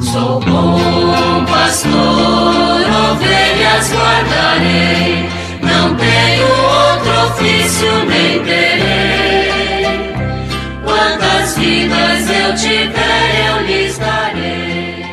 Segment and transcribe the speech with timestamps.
[0.00, 1.92] Sou bom pastor,
[3.10, 5.28] ovelhas guardarei,
[5.60, 10.12] não tenho outro ofício nem terei.
[10.84, 15.04] Quantas vidas eu tiver, eu lhes darei.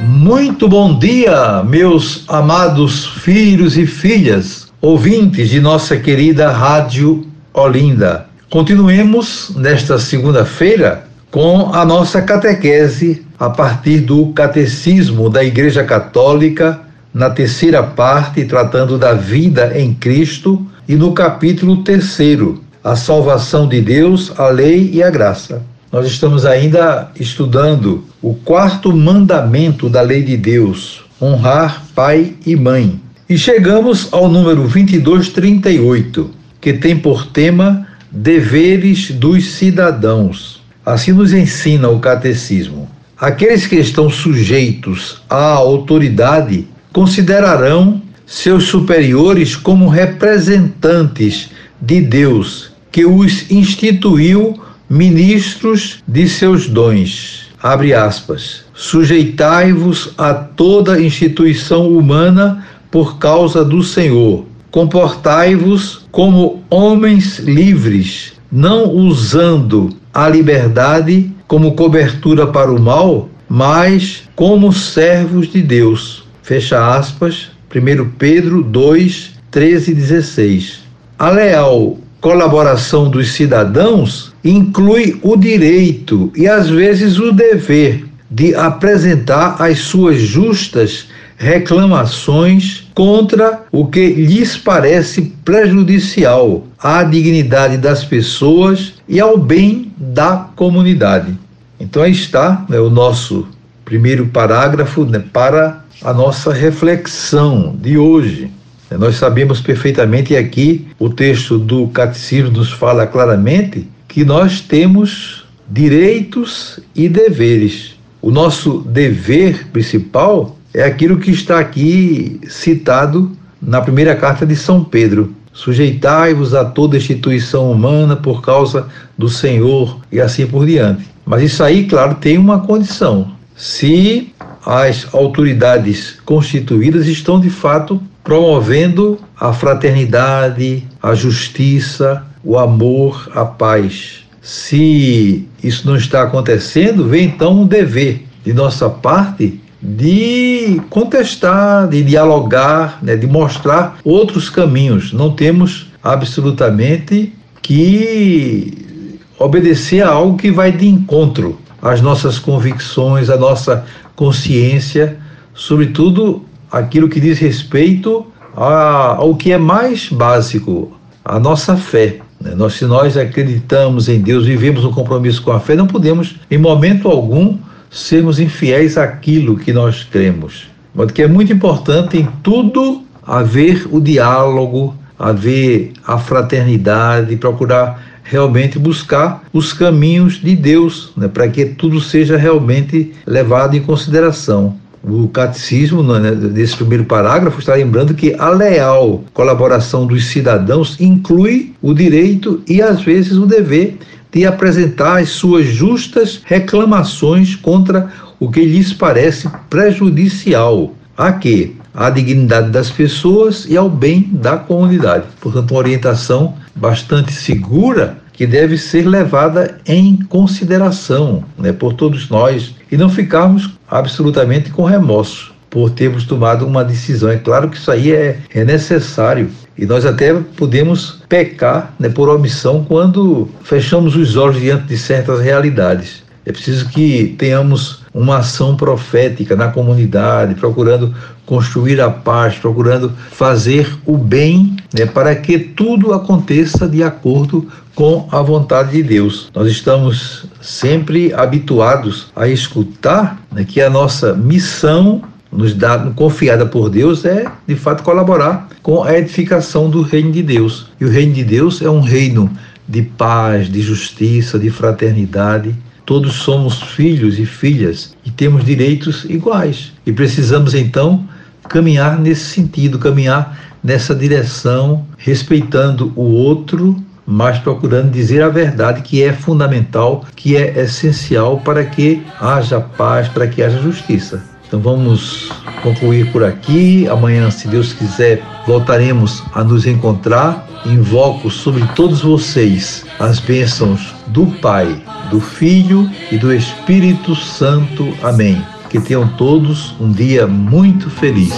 [0.00, 8.26] Muito bom dia, meus amados filhos e filhas, ouvintes de nossa querida Rádio Olinda.
[8.48, 16.80] Continuemos nesta segunda-feira com a nossa catequese a partir do Catecismo da Igreja Católica,
[17.12, 23.80] na terceira parte, tratando da vida em Cristo, e no capítulo terceiro, a salvação de
[23.80, 25.62] Deus, a lei e a graça.
[25.90, 33.00] Nós estamos ainda estudando o quarto mandamento da lei de Deus, honrar pai e mãe.
[33.28, 40.62] E chegamos ao número 2238, que tem por tema deveres dos cidadãos.
[40.84, 42.88] Assim nos ensina o catecismo.
[43.18, 53.50] Aqueles que estão sujeitos à autoridade considerarão seus superiores como representantes de Deus, que os
[53.50, 57.46] instituiu ministros de seus dons.
[57.62, 58.64] Abre aspas.
[58.74, 64.44] Sujeitai-vos a toda instituição humana por causa do Senhor.
[64.70, 74.72] Comportai-vos como homens livres, não usando a liberdade como cobertura para o mal, mas como
[74.72, 76.24] servos de Deus.
[76.42, 80.80] Fecha aspas, 1 Pedro 2, 13 e 16.
[81.18, 89.56] A leal colaboração dos cidadãos inclui o direito e às vezes o dever de apresentar
[89.60, 99.18] as suas justas reclamações contra o que lhes parece prejudicial à dignidade das pessoas e
[99.18, 101.34] ao bem da comunidade.
[101.80, 103.48] Então aí está né, o nosso
[103.86, 108.50] primeiro parágrafo né, para a nossa reflexão de hoje.
[108.90, 116.80] Nós sabemos perfeitamente, aqui o texto do Catecismo nos fala claramente, que nós temos direitos
[116.94, 117.96] e deveres.
[118.20, 124.84] O nosso dever principal é aquilo que está aqui citado na primeira carta de São
[124.84, 125.34] Pedro.
[125.54, 131.08] Sujeitai-vos a toda instituição humana por causa do Senhor e assim por diante.
[131.24, 133.32] Mas isso aí, claro, tem uma condição.
[133.56, 134.34] Se
[134.66, 144.24] as autoridades constituídas estão de fato promovendo a fraternidade, a justiça, o amor, a paz.
[144.42, 152.02] Se isso não está acontecendo, vem então um dever de nossa parte de contestar, de
[152.02, 155.12] dialogar, né, de mostrar outros caminhos.
[155.12, 163.36] Não temos absolutamente que obedecer a algo que vai de encontro às nossas convicções, à
[163.36, 163.84] nossa
[164.16, 165.18] consciência,
[165.54, 172.20] sobretudo aquilo que diz respeito a, ao que é mais básico, a nossa fé.
[172.40, 172.54] Né?
[172.54, 176.56] Nós, se nós acreditamos em Deus, vivemos um compromisso com a fé, não podemos, em
[176.56, 177.58] momento algum,
[177.94, 180.66] sermos infiéis àquilo que nós cremos.
[180.94, 188.78] Mas que é muito importante em tudo haver o diálogo, haver a fraternidade, procurar realmente
[188.78, 194.76] buscar os caminhos de Deus, né, para que tudo seja realmente levado em consideração.
[195.02, 201.74] O catecismo, né, nesse primeiro parágrafo, está lembrando que a leal colaboração dos cidadãos inclui
[201.82, 203.98] o direito e, às vezes, o dever
[204.34, 211.72] de apresentar as suas justas reclamações contra o que lhes parece prejudicial a quê?
[211.94, 215.26] À dignidade das pessoas e ao bem da comunidade.
[215.40, 222.74] Portanto, uma orientação bastante segura que deve ser levada em consideração né, por todos nós
[222.90, 227.28] e não ficarmos absolutamente com remorso por termos tomado uma decisão.
[227.28, 232.28] É claro que isso aí é, é necessário, e nós até podemos pecar né, por
[232.28, 236.22] omissão quando fechamos os olhos diante de certas realidades.
[236.46, 241.12] É preciso que tenhamos uma ação profética na comunidade, procurando
[241.44, 247.66] construir a paz, procurando fazer o bem, né, para que tudo aconteça de acordo
[247.96, 249.50] com a vontade de Deus.
[249.52, 255.22] Nós estamos sempre habituados a escutar né, que a nossa missão
[255.54, 260.42] nos dá, confiada por Deus é, de fato, colaborar com a edificação do reino de
[260.42, 260.88] Deus.
[261.00, 262.50] E o reino de Deus é um reino
[262.88, 265.74] de paz, de justiça, de fraternidade.
[266.04, 269.92] Todos somos filhos e filhas e temos direitos iguais.
[270.04, 271.26] E precisamos, então,
[271.68, 276.96] caminhar nesse sentido, caminhar nessa direção, respeitando o outro,
[277.26, 283.28] mas procurando dizer a verdade que é fundamental, que é essencial para que haja paz,
[283.28, 284.53] para que haja justiça.
[284.66, 285.50] Então vamos
[285.82, 287.06] concluir por aqui.
[287.08, 290.66] Amanhã, se Deus quiser, voltaremos a nos encontrar.
[290.86, 298.12] Invoco sobre todos vocês as bênçãos do Pai, do Filho e do Espírito Santo.
[298.22, 298.62] Amém.
[298.90, 301.52] Que tenham todos um dia muito feliz.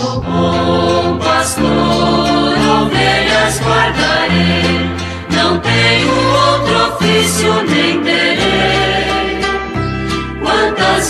[5.31, 8.25] Não tenho outro ofício nem terei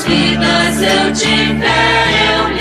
[0.06, 2.56] vidas eu te eu